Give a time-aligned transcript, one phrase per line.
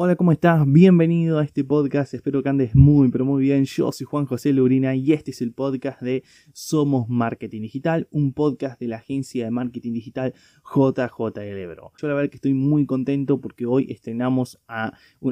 [0.00, 0.62] Hola, ¿cómo estás?
[0.64, 2.14] Bienvenido a este podcast.
[2.14, 3.64] Espero que andes muy, pero muy bien.
[3.64, 8.32] Yo soy Juan José Lurina y este es el podcast de Somos Marketing Digital, un
[8.32, 11.90] podcast de la agencia de marketing digital JJ Ebro.
[12.00, 14.60] Yo la verdad que estoy muy contento porque hoy estrenamos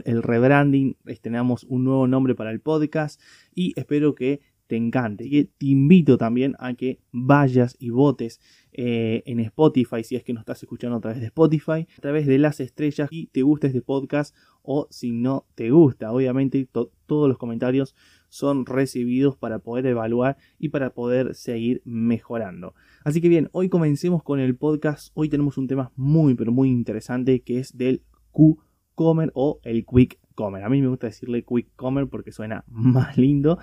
[0.04, 3.22] el rebranding, estrenamos un nuevo nombre para el podcast
[3.54, 5.24] y espero que te encante.
[5.26, 8.40] Y te invito también a que vayas y votes
[8.72, 12.26] eh, en Spotify, si es que nos estás escuchando a través de Spotify, a través
[12.26, 14.34] de las estrellas y te gusta este podcast
[14.66, 16.12] o si no te gusta.
[16.12, 16.68] Obviamente
[17.06, 17.94] todos los comentarios
[18.28, 22.74] son recibidos para poder evaluar y para poder seguir mejorando.
[23.04, 25.10] Así que bien, hoy comencemos con el podcast.
[25.14, 30.18] Hoy tenemos un tema muy pero muy interesante que es del Q-Comer o el Quick
[30.34, 30.64] Comer.
[30.64, 33.58] A mí me gusta decirle Quick Comer porque suena más lindo.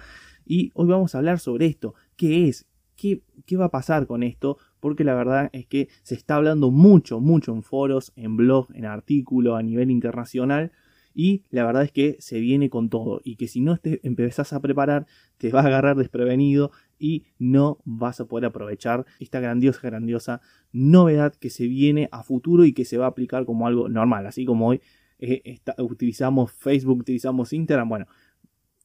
[0.46, 1.94] Y hoy vamos a hablar sobre esto.
[2.16, 2.68] ¿Qué es?
[2.96, 4.58] ¿Qué, ¿Qué, va a pasar con esto?
[4.80, 8.86] Porque la verdad es que se está hablando mucho, mucho en foros, en blogs, en
[8.86, 10.72] artículos a nivel internacional.
[11.14, 13.22] Y la verdad es que se viene con todo.
[13.24, 15.06] Y que si no te empezás a preparar,
[15.38, 21.36] te vas a agarrar desprevenido y no vas a poder aprovechar esta grandiosa, grandiosa novedad
[21.36, 24.26] que se viene a futuro y que se va a aplicar como algo normal.
[24.26, 24.82] Así como hoy
[25.20, 27.90] eh, utilizamos Facebook, utilizamos Instagram.
[27.90, 28.08] Bueno,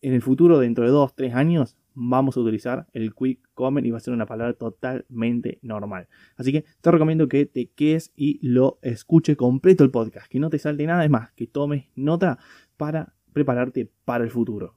[0.02, 3.90] en el futuro, dentro de dos, tres años, vamos a utilizar el Quick Commerce y
[3.90, 6.08] va a ser una palabra totalmente normal.
[6.36, 10.48] Así que te recomiendo que te quedes y lo escuches completo el podcast, que no
[10.48, 12.38] te salte nada más, que tomes nota
[12.76, 14.76] para prepararte para el futuro.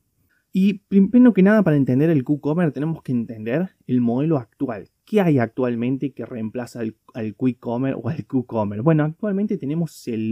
[0.53, 4.89] Y primero que nada, para entender el Q-Commerce tenemos que entender el modelo actual.
[5.05, 8.81] ¿Qué hay actualmente que reemplaza al, Quick Commerce o al Q-Commerce?
[8.81, 10.31] Bueno, actualmente tenemos el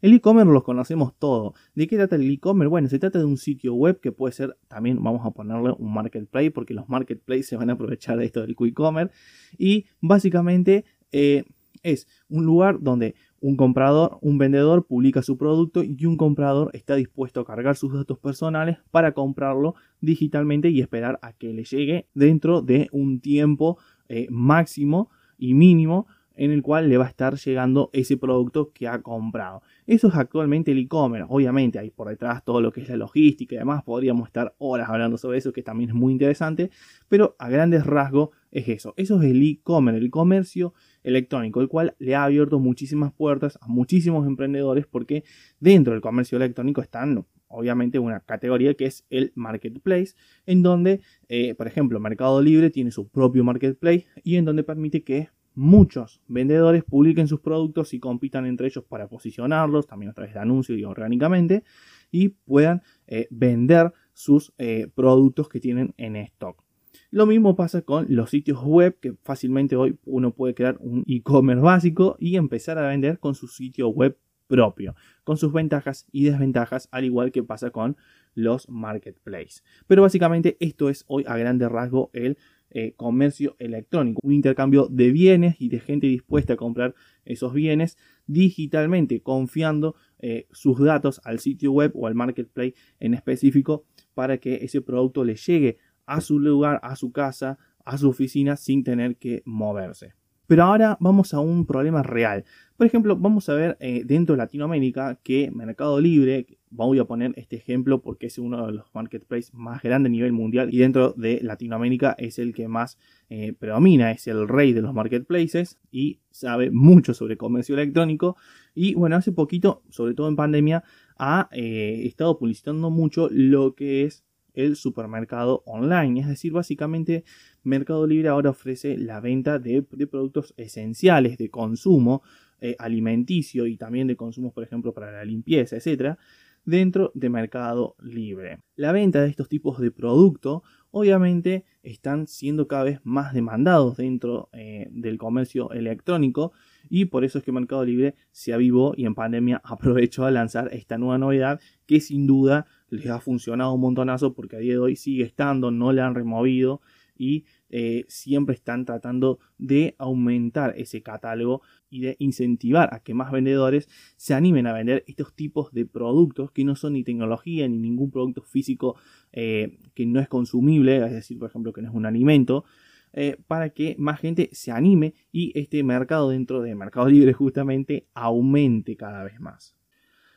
[0.00, 1.54] el e-commerce los conocemos todos.
[1.74, 2.68] ¿De qué trata el e-commerce?
[2.68, 5.92] Bueno, se trata de un sitio web que puede ser también, vamos a ponerle un
[5.92, 9.12] marketplace, porque los marketplaces se van a aprovechar de esto del e-commerce.
[9.58, 11.44] Y básicamente eh,
[11.82, 16.94] es un lugar donde un comprador, un vendedor publica su producto y un comprador está
[16.94, 22.08] dispuesto a cargar sus datos personales para comprarlo digitalmente y esperar a que le llegue
[22.14, 23.78] dentro de un tiempo
[24.08, 26.06] eh, máximo y mínimo
[26.36, 29.62] en el cual le va a estar llegando ese producto que ha comprado.
[29.86, 31.26] Eso es actualmente el e-commerce.
[31.28, 33.82] Obviamente hay por detrás todo lo que es la logística y demás.
[33.84, 36.70] Podríamos estar horas hablando sobre eso, que también es muy interesante.
[37.08, 38.94] Pero a grandes rasgos es eso.
[38.96, 43.68] Eso es el e-commerce, el comercio electrónico, el cual le ha abierto muchísimas puertas a
[43.68, 45.24] muchísimos emprendedores porque
[45.60, 50.14] dentro del comercio electrónico están obviamente una categoría que es el marketplace,
[50.46, 55.04] en donde, eh, por ejemplo, Mercado Libre tiene su propio marketplace y en donde permite
[55.04, 60.34] que muchos vendedores publiquen sus productos y compitan entre ellos para posicionarlos, también a través
[60.34, 61.64] de anuncios y orgánicamente,
[62.10, 66.62] y puedan eh, vender sus eh, productos que tienen en stock.
[67.10, 71.62] Lo mismo pasa con los sitios web, que fácilmente hoy uno puede crear un e-commerce
[71.62, 74.16] básico y empezar a vender con su sitio web
[74.46, 74.94] propio,
[75.24, 77.96] con sus ventajas y desventajas, al igual que pasa con
[78.34, 79.64] los marketplaces.
[79.86, 82.36] Pero básicamente esto es hoy a grande rasgo el
[82.76, 87.96] eh, comercio electrónico, un intercambio de bienes y de gente dispuesta a comprar esos bienes
[88.26, 94.56] digitalmente, confiando eh, sus datos al sitio web o al marketplace en específico para que
[94.56, 99.16] ese producto le llegue a su lugar, a su casa, a su oficina sin tener
[99.16, 100.14] que moverse.
[100.46, 102.44] Pero ahora vamos a un problema real.
[102.76, 107.32] Por ejemplo, vamos a ver eh, dentro de Latinoamérica que Mercado Libre, voy a poner
[107.36, 111.12] este ejemplo porque es uno de los marketplaces más grandes a nivel mundial y dentro
[111.12, 112.98] de Latinoamérica es el que más
[113.30, 118.36] eh, predomina, es el rey de los marketplaces y sabe mucho sobre comercio electrónico.
[118.74, 120.82] Y bueno, hace poquito, sobre todo en pandemia,
[121.16, 126.20] ha eh, estado publicitando mucho lo que es el supermercado online.
[126.20, 127.24] Es decir, básicamente
[127.62, 132.22] Mercado Libre ahora ofrece la venta de, productos esenciales de consumo
[132.60, 136.18] eh, alimenticio y también de consumos, por ejemplo, para la limpieza, etcétera,
[136.64, 138.60] dentro de Mercado Libre.
[138.76, 144.48] La venta de estos tipos de productos obviamente están siendo cada vez más demandados dentro
[144.52, 146.52] eh, del comercio electrónico
[146.88, 150.70] y por eso es que Mercado Libre se avivó y en pandemia aprovechó a lanzar
[150.72, 154.78] esta nueva novedad que sin duda les ha funcionado un montonazo porque a día de
[154.78, 156.80] hoy sigue estando, no la han removido
[157.16, 161.62] y eh, siempre están tratando de aumentar ese catálogo
[161.94, 166.50] y de incentivar a que más vendedores se animen a vender estos tipos de productos
[166.50, 168.96] que no son ni tecnología ni ningún producto físico
[169.32, 172.64] eh, que no es consumible, es decir, por ejemplo, que no es un alimento,
[173.12, 178.08] eh, para que más gente se anime y este mercado dentro de Mercado Libre justamente
[178.12, 179.76] aumente cada vez más.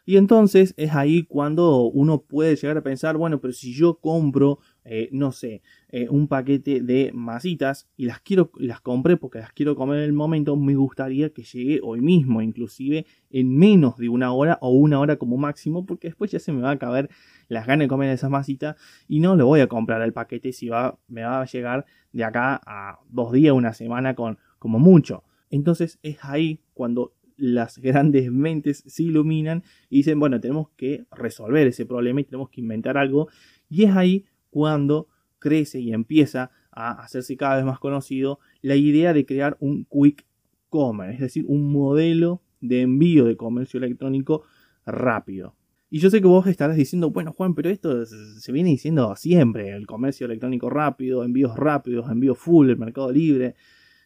[0.10, 4.60] Y entonces es ahí cuando uno puede llegar a pensar, bueno, pero si yo compro,
[4.86, 9.52] eh, no sé, eh, un paquete de masitas y las quiero, las compré porque las
[9.52, 14.08] quiero comer en el momento, me gustaría que llegue hoy mismo, inclusive en menos de
[14.08, 17.10] una hora o una hora como máximo, porque después ya se me va a caber
[17.50, 18.78] las ganas de comer esas masitas
[19.10, 22.24] y no lo voy a comprar el paquete si va, me va a llegar de
[22.24, 25.26] acá a dos días, una semana con como mucho.
[25.50, 31.68] Entonces es ahí cuando las grandes mentes se iluminan y dicen, bueno, tenemos que resolver
[31.68, 33.30] ese problema y tenemos que inventar algo.
[33.70, 35.08] Y es ahí cuando
[35.40, 40.26] crece y empieza a hacerse cada vez más conocido la idea de crear un quick
[40.70, 44.44] commerce, es decir, un modelo de envío de comercio electrónico
[44.86, 45.56] rápido.
[45.90, 49.70] Y yo sé que vos estarás diciendo, bueno Juan, pero esto se viene diciendo siempre,
[49.76, 53.56] el comercio electrónico rápido, envíos rápidos, envío full, el mercado libre.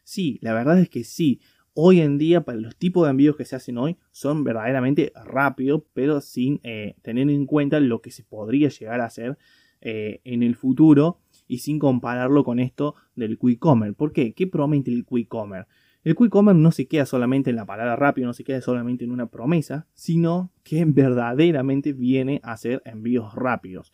[0.03, 1.41] Sí, la verdad es que sí
[1.73, 5.83] hoy en día, para los tipos de envíos que se hacen hoy, son verdaderamente rápidos,
[5.93, 9.37] pero sin eh, tener en cuenta lo que se podría llegar a hacer
[9.81, 13.93] eh, en el futuro y sin compararlo con esto del quick commerce.
[13.93, 14.33] ¿Por qué?
[14.33, 15.67] ¿Qué promete el quick commerce?
[16.03, 19.05] El quick commerce no se queda solamente en la palabra rápido, no se queda solamente
[19.05, 23.91] en una promesa, sino que verdaderamente viene a hacer envíos rápidos.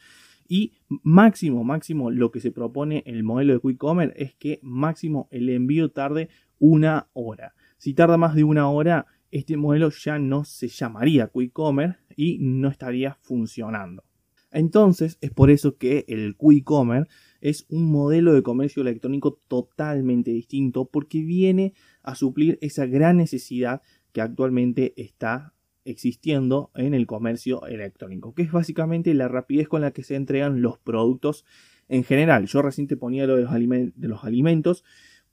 [0.48, 5.28] Y máximo, máximo, lo que se propone el modelo de quick commerce es que máximo
[5.32, 6.30] el envío tarde
[6.60, 7.54] una hora.
[7.78, 12.38] Si tarda más de una hora, este modelo ya no se llamaría Quick Commerce y
[12.40, 14.04] no estaría funcionando.
[14.52, 20.32] Entonces es por eso que el Quick Commerce es un modelo de comercio electrónico totalmente
[20.32, 23.82] distinto porque viene a suplir esa gran necesidad
[24.14, 25.54] que actualmente está
[25.86, 30.62] existiendo en el comercio electrónico, que es básicamente la rapidez con la que se entregan
[30.62, 31.46] los productos
[31.88, 32.48] en general.
[32.48, 34.84] Yo recién te ponía lo de los alimentos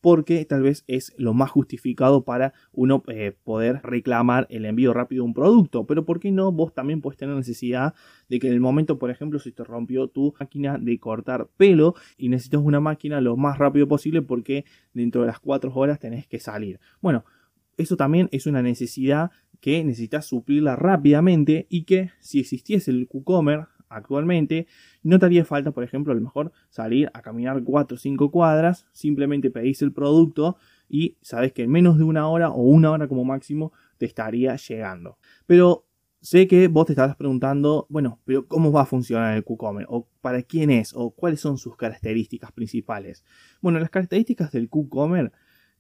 [0.05, 5.23] porque tal vez es lo más justificado para uno eh, poder reclamar el envío rápido
[5.23, 5.87] de un producto.
[5.87, 6.53] Pero ¿por qué no?
[6.53, 7.95] Vos también puedes tener necesidad
[8.29, 11.95] de que en el momento, por ejemplo, si te rompió tu máquina de cortar pelo
[12.19, 16.27] y necesitas una máquina lo más rápido posible porque dentro de las 4 horas tenés
[16.27, 16.81] que salir.
[17.01, 17.25] Bueno,
[17.79, 19.31] eso también es una necesidad
[19.63, 24.67] que necesitas suplirla rápidamente y que si existiese el QCommerce actualmente,
[25.03, 28.31] no te haría falta, por ejemplo, a lo mejor salir a caminar 4 o 5
[28.31, 30.57] cuadras, simplemente pedís el producto
[30.89, 34.57] y sabes que en menos de una hora o una hora como máximo te estaría
[34.57, 35.19] llegando.
[35.47, 35.87] Pero
[36.21, 39.87] sé que vos te estarás preguntando, bueno, pero ¿cómo va a funcionar el QCommerce?
[39.91, 40.93] ¿O para quién es?
[40.95, 43.25] ¿O cuáles son sus características principales?
[43.61, 45.33] Bueno, las características del QCommerce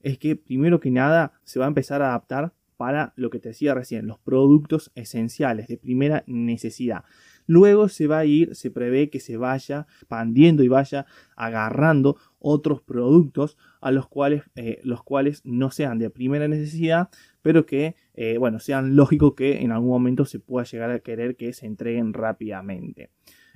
[0.03, 3.51] es que primero que nada se va a empezar a adaptar para lo que te
[3.51, 7.05] decía recién, los productos esenciales de primera necesidad.
[7.46, 11.06] Luego se va a ir, se prevé que se vaya expandiendo y vaya
[11.37, 17.08] agarrando otros productos a los cuales, eh, los cuales no sean de primera necesidad,
[17.43, 21.37] pero que, eh, bueno, sean lógicos que en algún momento se pueda llegar a querer
[21.37, 23.11] que se entreguen rápidamente.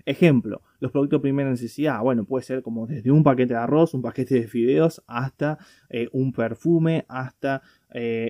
[0.06, 3.92] Ejemplo, los productos de primera necesidad, bueno, puede ser como desde un paquete de arroz,
[3.92, 5.58] un paquete de fideos, hasta
[5.90, 7.62] eh, un perfume, hasta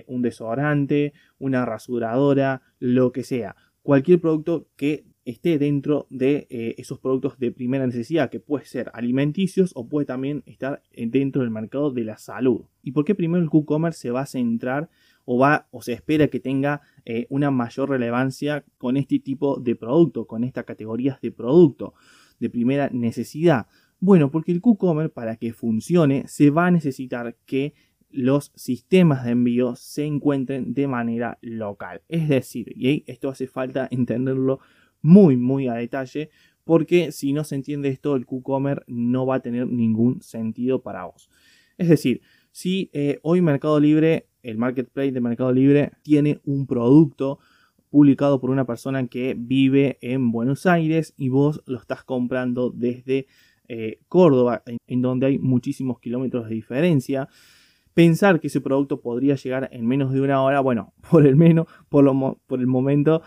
[0.07, 3.57] un desodorante, una rasuradora, lo que sea.
[3.83, 8.89] Cualquier producto que esté dentro de eh, esos productos de primera necesidad, que puede ser
[8.93, 12.61] alimenticios o puede también estar eh, dentro del mercado de la salud.
[12.83, 14.89] ¿Y por qué primero el Q-Commerce se va a centrar
[15.25, 19.75] o, va, o se espera que tenga eh, una mayor relevancia con este tipo de
[19.75, 21.93] producto, con estas categorías de producto
[22.39, 23.67] de primera necesidad?
[23.99, 27.73] Bueno, porque el Q-Commerce para que funcione se va a necesitar que
[28.11, 32.01] los sistemas de envío se encuentren de manera local.
[32.07, 34.59] Es decir, y esto hace falta entenderlo
[35.01, 36.29] muy, muy a detalle,
[36.63, 41.05] porque si no se entiende esto, el QCommerce no va a tener ningún sentido para
[41.05, 41.29] vos.
[41.77, 42.21] Es decir,
[42.51, 47.39] si eh, hoy Mercado Libre, el marketplace de Mercado Libre, tiene un producto
[47.89, 53.27] publicado por una persona que vive en Buenos Aires y vos lo estás comprando desde
[53.67, 57.29] eh, Córdoba, en, donde hay muchísimos kilómetros de diferencia,
[57.93, 61.67] pensar que ese producto podría llegar en menos de una hora, bueno, por el menos,
[61.87, 63.21] por, lo, por el momento,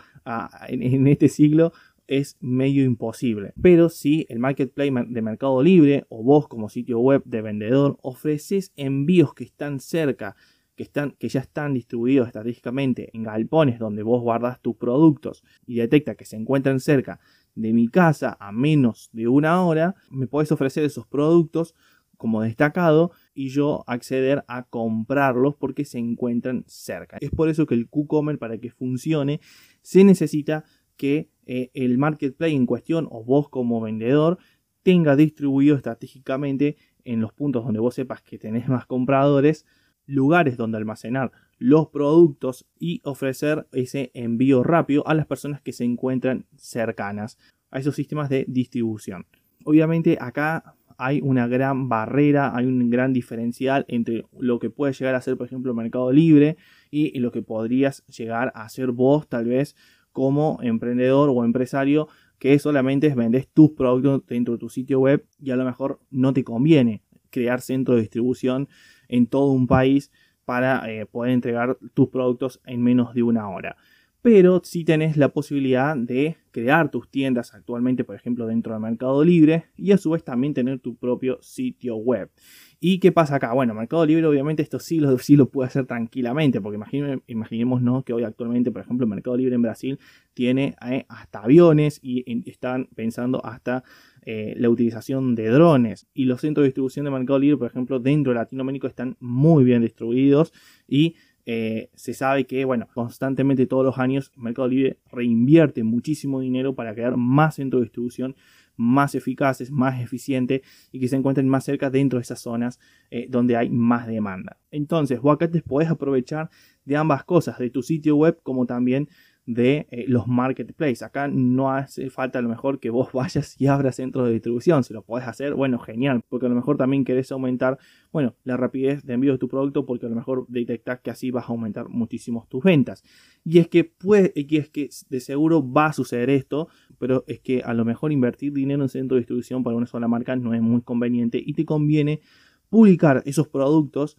[0.67, 1.73] en, este siglo,
[2.07, 3.53] es medio imposible.
[3.61, 8.71] Pero si el marketplace de Mercado Libre o vos como sitio web de vendedor ofreces
[8.75, 10.35] envíos que están cerca,
[10.75, 15.75] que, están, que ya están distribuidos estratégicamente en galpones donde vos guardas tus productos y
[15.75, 17.19] detecta que se encuentran cerca
[17.55, 21.75] de mi casa a menos de una hora, me podés ofrecer esos productos
[22.17, 27.17] como destacado y yo acceder a comprarlos porque se encuentran cerca.
[27.19, 29.41] Es por eso que el QCommerce para que funcione
[29.81, 30.63] se necesita
[30.97, 34.37] que eh, el marketplace en cuestión o vos como vendedor
[34.83, 39.65] tenga distribuido estratégicamente en los puntos donde vos sepas que tenés más compradores
[40.05, 45.85] lugares donde almacenar los productos y ofrecer ese envío rápido a las personas que se
[45.85, 47.37] encuentran cercanas
[47.71, 49.25] a esos sistemas de distribución.
[49.63, 55.15] Obviamente acá hay una gran barrera, hay un gran diferencial entre lo que puede llegar
[55.15, 56.57] a ser, por ejemplo, Mercado Libre
[56.91, 59.75] y lo que podrías llegar a hacer vos, tal vez,
[60.11, 62.07] como emprendedor o empresario
[62.39, 66.33] que solamente vendes tus productos dentro de tu sitio web y a lo mejor no
[66.33, 68.67] te conviene crear centro de distribución
[69.07, 70.11] en todo un país
[70.45, 73.77] para eh, poder entregar tus productos en menos de una hora
[74.23, 79.21] pero si tenés la posibilidad de crear tus tiendas actualmente, por ejemplo, dentro del Mercado
[79.21, 82.31] Libre y a su vez también tener tu propio sitio web.
[82.79, 83.51] ¿Y qué pasa acá?
[83.51, 86.79] Bueno, Mercado Libre obviamente esto sí lo, sí lo puede hacer tranquilamente, porque
[87.27, 89.99] imaginémonos que hoy actualmente, por ejemplo, Mercado Libre en Brasil
[90.33, 93.83] tiene eh, hasta aviones y están pensando hasta
[94.25, 96.07] eh, la utilización de drones.
[96.13, 99.65] Y los centros de distribución de Mercado Libre, por ejemplo, dentro de Latinoamérica están muy
[99.65, 100.53] bien distribuidos
[100.87, 101.15] y
[101.45, 106.93] eh, se sabe que, bueno, constantemente todos los años Mercado Libre reinvierte muchísimo dinero para
[106.93, 108.35] crear más centros de distribución
[108.75, 112.79] más eficaces, más eficientes y que se encuentren más cerca dentro de esas zonas
[113.11, 114.57] eh, donde hay más demanda.
[114.71, 116.49] Entonces, vos te podés aprovechar
[116.85, 119.09] de ambas cosas, de tu sitio web como también
[119.45, 121.03] de eh, los marketplaces.
[121.03, 124.83] Acá no hace falta a lo mejor que vos vayas y abras centros de distribución.
[124.83, 126.23] Si lo podés hacer, bueno, genial.
[126.29, 127.77] Porque a lo mejor también querés aumentar,
[128.11, 131.31] bueno, la rapidez de envío de tu producto porque a lo mejor detectás que así
[131.31, 133.03] vas a aumentar muchísimo tus ventas.
[133.43, 137.39] Y es que puede, y es que de seguro va a suceder esto, pero es
[137.39, 140.53] que a lo mejor invertir dinero en centro de distribución para una sola marca no
[140.53, 142.21] es muy conveniente y te conviene
[142.69, 144.17] publicar esos productos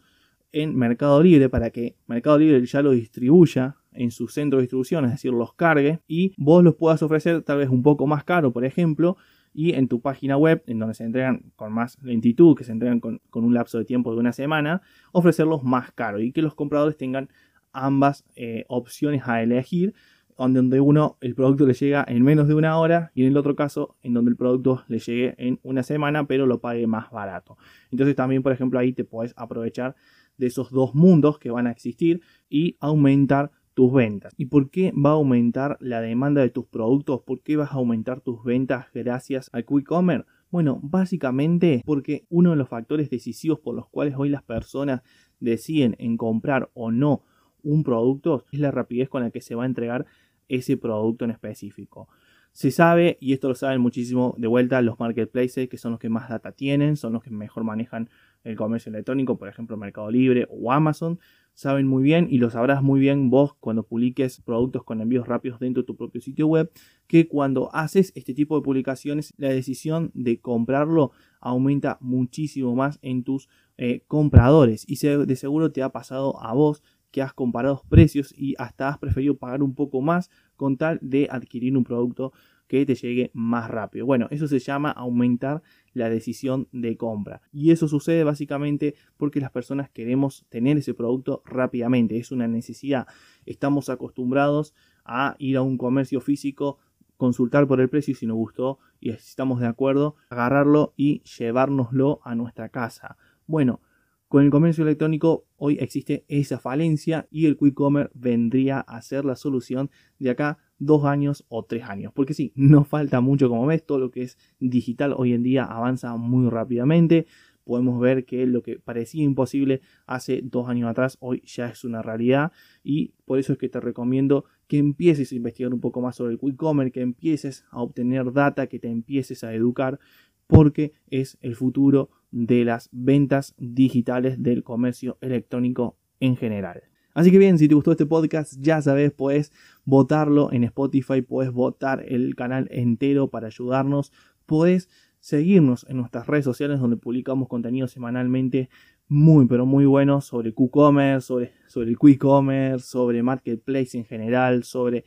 [0.52, 5.04] en Mercado Libre para que Mercado Libre ya lo distribuya en su centro de distribución,
[5.04, 8.52] es decir, los cargue y vos los puedas ofrecer tal vez un poco más caro,
[8.52, 9.16] por ejemplo,
[9.52, 13.00] y en tu página web, en donde se entregan con más lentitud, que se entregan
[13.00, 14.82] con, un lapso de tiempo de una semana,
[15.12, 17.28] ofrecerlos más caro y que los compradores tengan
[17.72, 19.94] ambas eh, opciones a elegir,
[20.36, 23.54] donde uno el producto le llega en menos de una hora y en el otro
[23.54, 27.56] caso en donde el producto le llegue en una semana pero lo pague más barato.
[27.92, 29.94] Entonces también por ejemplo ahí te puedes aprovechar
[30.36, 34.32] de esos dos mundos que van a existir y aumentar tus ventas.
[34.36, 37.22] ¿Y por qué va a aumentar la demanda de tus productos?
[37.22, 40.26] ¿Por qué vas a aumentar tus ventas gracias al Quick Commerce?
[40.50, 45.02] Bueno, básicamente porque uno de los factores decisivos por los cuales hoy las personas
[45.40, 47.22] deciden en comprar o no
[47.64, 50.06] un producto es la rapidez con la que se va a entregar
[50.48, 52.08] ese producto en específico.
[52.52, 56.08] Se sabe, y esto lo saben muchísimo de vuelta los marketplaces, que son los que
[56.08, 58.08] más data tienen, son los que mejor manejan
[58.44, 61.18] el comercio electrónico, por ejemplo Mercado Libre o Amazon,
[61.54, 65.60] saben muy bien y lo sabrás muy bien vos cuando publiques productos con envíos rápidos
[65.60, 66.70] dentro de tu propio sitio web,
[67.06, 73.24] que cuando haces este tipo de publicaciones la decisión de comprarlo aumenta muchísimo más en
[73.24, 74.84] tus eh, compradores.
[74.88, 78.98] Y de seguro te ha pasado a vos que has comparado precios y hasta has
[78.98, 82.32] preferido pagar un poco más con tal de adquirir un producto
[82.66, 84.06] que te llegue más rápido.
[84.06, 87.42] Bueno, eso se llama aumentar la decisión de compra.
[87.52, 92.16] Y eso sucede básicamente porque las personas queremos tener ese producto rápidamente.
[92.16, 93.06] Es una necesidad.
[93.46, 96.78] Estamos acostumbrados a ir a un comercio físico,
[97.16, 102.34] consultar por el precio si nos gustó y estamos de acuerdo, agarrarlo y llevárnoslo a
[102.34, 103.16] nuestra casa.
[103.46, 103.80] Bueno,
[104.28, 109.24] con el comercio electrónico hoy existe esa falencia y el quick commerce vendría a ser
[109.24, 112.12] la solución de acá dos años o tres años.
[112.14, 115.64] Porque sí, no falta mucho como ves, todo lo que es digital hoy en día
[115.64, 117.26] avanza muy rápidamente.
[117.64, 122.02] Podemos ver que lo que parecía imposible hace dos años atrás, hoy ya es una
[122.02, 122.52] realidad.
[122.82, 126.34] Y por eso es que te recomiendo que empieces a investigar un poco más sobre
[126.34, 129.98] el quick commerce, que empieces a obtener data, que te empieces a educar,
[130.46, 136.82] porque es el futuro de las ventas digitales del comercio electrónico en general.
[137.14, 139.52] Así que bien, si te gustó este podcast, ya sabes, puedes
[139.84, 144.12] votarlo en Spotify, puedes votar el canal entero para ayudarnos,
[144.46, 144.88] puedes
[145.20, 148.68] seguirnos en nuestras redes sociales donde publicamos contenido semanalmente
[149.08, 154.64] muy pero muy bueno sobre QCommerce, sobre, sobre el Quick Commerce, sobre Marketplace en general,
[154.64, 155.04] sobre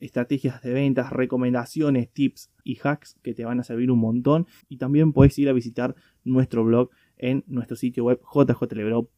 [0.00, 4.46] estrategias de ventas, recomendaciones, tips y hacks que te van a servir un montón.
[4.68, 9.08] Y también puedes ir a visitar nuestro blog en nuestro sitio web jjlebro.info.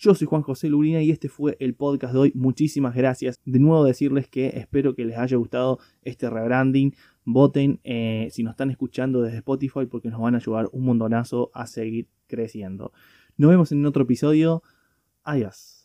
[0.00, 2.32] Yo soy Juan José Lurina y este fue el podcast de hoy.
[2.36, 3.40] Muchísimas gracias.
[3.44, 6.94] De nuevo decirles que espero que les haya gustado este rebranding.
[7.24, 11.50] Voten eh, si nos están escuchando desde Spotify porque nos van a ayudar un montonazo
[11.52, 12.92] a seguir creciendo.
[13.36, 14.62] Nos vemos en otro episodio.
[15.24, 15.77] Adiós.